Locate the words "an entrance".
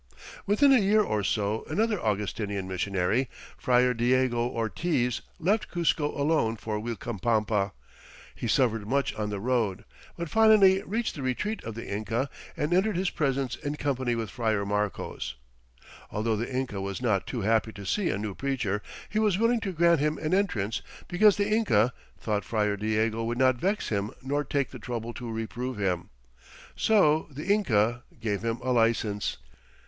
20.17-20.81